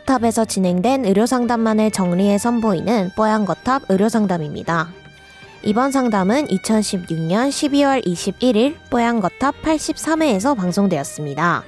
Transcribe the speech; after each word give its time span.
뽀얀거탑에서 0.00 0.44
진행된 0.44 1.04
의료상담만을 1.04 1.90
정리해 1.90 2.38
선보이는 2.38 3.10
뽀얀거탑 3.16 3.82
의료상담입니다. 3.88 4.88
이번 5.62 5.90
상담은 5.90 6.46
2016년 6.46 7.48
12월 7.48 8.04
21일 8.06 8.76
뽀얀거탑 8.90 9.62
83회에서 9.62 10.56
방송되었습니다. 10.56 11.64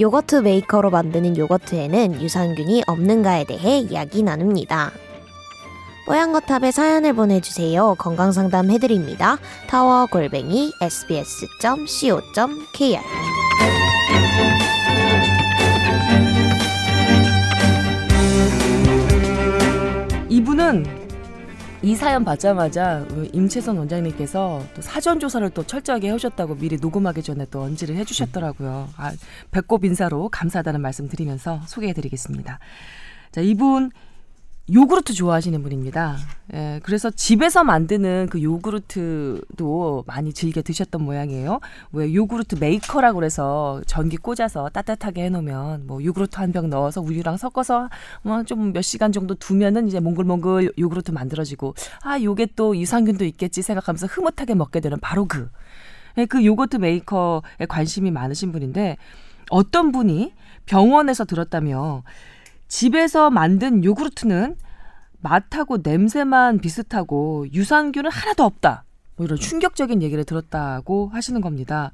요거트 0.00 0.36
메이커로 0.36 0.90
만드는 0.90 1.36
요거트에는 1.36 2.20
유산균이 2.20 2.84
없는가에 2.86 3.44
대해 3.44 3.78
이야기 3.78 4.22
나눕니다. 4.22 4.92
뽀얀거탑에 6.06 6.70
사연을 6.70 7.12
보내주세요. 7.14 7.96
건강상담 7.98 8.70
해드립니다. 8.70 9.38
타워골뱅이 9.68 10.72
sbs.co.kr 10.80 12.16
이 21.86 21.94
사연 21.94 22.24
받자마자 22.24 23.06
임채선 23.32 23.78
원장님께서 23.78 24.60
또 24.74 24.82
사전 24.82 25.20
조사를 25.20 25.48
또 25.50 25.62
철저하게 25.62 26.08
해오셨다고 26.08 26.56
미리 26.56 26.78
녹음하기 26.78 27.22
전에 27.22 27.46
또 27.48 27.62
언지를 27.62 27.94
해주셨더라고요. 27.94 28.88
아, 28.96 29.12
배꼽 29.52 29.84
인사로 29.84 30.28
감사하다는 30.30 30.80
말씀 30.80 31.08
드리면서 31.08 31.60
소개해드리겠습니다. 31.68 32.58
자, 33.30 33.40
이분 33.40 33.92
요구르트 34.72 35.12
좋아하시는 35.12 35.62
분입니다. 35.62 36.16
예, 36.52 36.80
그래서 36.82 37.08
집에서 37.08 37.62
만드는 37.62 38.26
그 38.28 38.42
요구르트도 38.42 40.02
많이 40.08 40.32
즐겨 40.32 40.60
드셨던 40.60 41.02
모양이에요. 41.02 41.60
왜 41.92 42.12
요구르트 42.12 42.56
메이커라고 42.56 43.16
그래서 43.16 43.80
전기 43.86 44.16
꽂아서 44.16 44.68
따뜻하게 44.70 45.24
해놓으면 45.26 45.86
뭐 45.86 46.02
요구르트 46.02 46.36
한 46.40 46.50
병 46.50 46.68
넣어서 46.70 47.00
우유랑 47.00 47.36
섞어서 47.36 47.90
뭐좀몇 48.22 48.82
시간 48.82 49.12
정도 49.12 49.34
두면은 49.36 49.86
이제 49.86 50.00
몽글몽글 50.00 50.72
요구르트 50.78 51.12
만들어지고 51.12 51.74
아 52.02 52.20
요게 52.20 52.48
또 52.56 52.76
유산균도 52.76 53.24
있겠지 53.24 53.62
생각하면서 53.62 54.06
흐뭇하게 54.08 54.54
먹게 54.56 54.80
되는 54.80 54.98
바로 55.00 55.26
그. 55.26 55.48
예, 56.18 56.24
그 56.26 56.44
요거트 56.44 56.78
메이커에 56.78 57.66
관심이 57.68 58.10
많으신 58.10 58.50
분인데 58.50 58.96
어떤 59.50 59.92
분이 59.92 60.32
병원에서 60.64 61.24
들었다며 61.24 62.02
집에서 62.68 63.30
만든 63.30 63.84
요구르트는 63.84 64.56
맛하고 65.20 65.78
냄새만 65.82 66.58
비슷하고 66.58 67.46
유산균은 67.52 68.10
하나도 68.10 68.44
없다. 68.44 68.84
뭐 69.16 69.26
이런 69.26 69.38
충격적인 69.38 70.02
얘기를 70.02 70.24
들었다고 70.24 71.08
하시는 71.12 71.40
겁니다. 71.40 71.90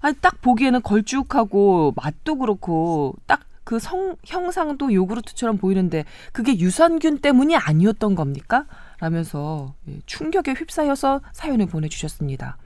아니 0.00 0.14
딱 0.20 0.40
보기에는 0.42 0.82
걸쭉하고 0.82 1.94
맛도 1.96 2.36
그렇고 2.36 3.14
딱 3.26 3.40
그 3.66 3.80
성 3.80 4.14
형상도 4.24 4.92
요구르트처럼 4.92 5.58
보이는데 5.58 6.04
그게 6.32 6.56
유산균 6.56 7.18
때문이 7.18 7.56
아니었던 7.56 8.14
겁니까? 8.14 8.64
라면서 9.00 9.74
예, 9.88 9.98
충격에 10.06 10.52
휩싸여서 10.52 11.20
사연을 11.32 11.66
보내주셨습니다. 11.66 12.58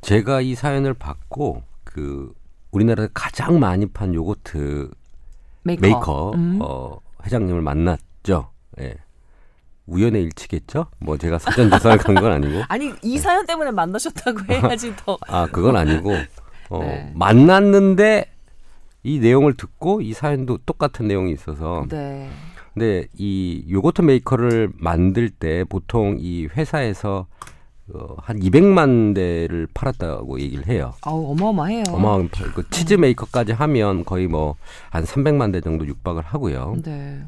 제가 0.00 0.40
이 0.40 0.54
사연을 0.54 0.94
받고 0.94 1.62
그 1.84 2.32
우리나라에 2.70 3.08
가장 3.12 3.60
많이 3.60 3.84
판 3.84 4.14
요거트 4.14 4.90
메이커, 5.66 5.80
메이커 5.82 6.30
음. 6.34 6.58
어, 6.62 6.98
회장님을 7.24 7.60
만났죠. 7.62 8.50
예. 8.80 8.94
우연의 9.86 10.22
일치겠죠? 10.24 10.86
뭐 10.98 11.16
제가 11.16 11.38
사전 11.38 11.70
조사를 11.70 11.98
간 11.98 12.14
건 12.16 12.32
아니고. 12.32 12.62
아니 12.68 12.92
이 13.02 13.18
사연 13.18 13.46
때문에 13.46 13.70
만나셨다고 13.70 14.40
해야지 14.52 14.94
더. 14.96 15.16
아, 15.28 15.46
그건 15.46 15.76
아니고. 15.76 16.12
어, 16.70 16.78
네. 16.80 17.12
만났는데 17.14 18.32
이 19.04 19.20
내용을 19.20 19.54
듣고 19.54 20.00
이 20.00 20.12
사연도 20.12 20.58
똑같은 20.66 21.06
내용이 21.06 21.30
있어서. 21.32 21.86
네. 21.88 22.28
근데 22.74 23.06
이 23.14 23.64
요거트 23.70 24.02
메이커를 24.02 24.70
만들 24.74 25.30
때 25.30 25.64
보통 25.64 26.16
이 26.18 26.46
회사에서 26.46 27.26
어, 27.94 28.16
한 28.18 28.38
200만 28.40 29.14
대를 29.14 29.68
팔았다고 29.72 30.40
얘기를 30.40 30.66
해요. 30.66 30.94
아우 31.02 31.30
어마어마해요. 31.32 31.84
어마어마한 31.88 32.28
팔- 32.30 32.52
그 32.52 32.68
치즈 32.70 32.94
메이커까지 32.94 33.52
하면 33.52 34.04
거의 34.04 34.26
뭐 34.26 34.56
한 34.90 35.04
300만 35.04 35.52
대 35.52 35.60
정도 35.60 35.86
육박을 35.86 36.22
하고요. 36.24 36.76
네. 36.84 37.20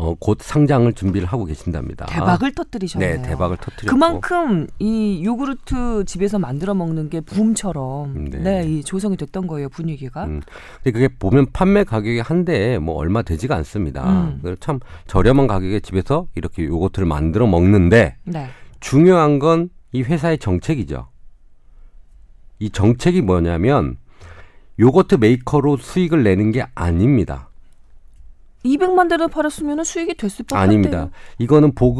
어, 0.00 0.14
곧 0.20 0.38
상장을 0.40 0.92
준비를 0.92 1.26
하고 1.26 1.44
계신답니다. 1.44 2.06
대박을 2.06 2.52
터뜨리셨네요. 2.54 3.16
네, 3.16 3.22
대박을 3.22 3.56
터뜨렸고. 3.56 3.86
그만큼 3.88 4.68
이 4.78 5.22
요구르트 5.24 6.04
집에서 6.04 6.38
만들어 6.38 6.72
먹는 6.74 7.10
게 7.10 7.20
붐처럼 7.20 8.26
네. 8.30 8.38
네, 8.38 8.62
이 8.68 8.84
조성이 8.84 9.16
됐던 9.16 9.48
거예요 9.48 9.68
분위기가. 9.70 10.24
음, 10.26 10.40
근데 10.76 10.92
그게 10.92 11.08
보면 11.08 11.46
판매 11.52 11.82
가격이 11.82 12.20
한 12.20 12.44
대에 12.44 12.78
뭐 12.78 12.94
얼마 12.96 13.22
되지가 13.22 13.56
않습니다. 13.56 14.08
음. 14.08 14.38
그래서 14.40 14.56
참 14.60 14.78
저렴한 15.08 15.48
가격에 15.48 15.80
집에서 15.80 16.28
이렇게 16.36 16.64
요거트를 16.64 17.06
만들어 17.08 17.48
먹는데 17.48 18.16
네. 18.24 18.46
중요한 18.80 19.38
건 19.38 19.70
이 19.92 20.02
회사의 20.02 20.38
정책이죠. 20.38 21.08
이 22.58 22.70
정책이 22.70 23.22
뭐냐면 23.22 23.96
요거트 24.78 25.16
메이커로 25.16 25.76
수익을 25.78 26.22
내는 26.22 26.52
게 26.52 26.66
아닙니다. 26.74 27.48
200만 28.64 29.08
대를 29.08 29.28
팔았으면 29.28 29.84
수익이 29.84 30.14
됐을 30.14 30.44
법한데요. 30.44 30.62
아닙니다. 30.62 31.10
이거는 31.38 31.74
보급 31.74 31.96